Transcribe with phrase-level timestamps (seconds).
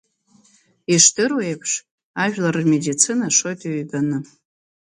[0.93, 1.71] Ишдыру аиԥш,
[2.31, 4.17] жәлар рмедицина шоит ҩбаны…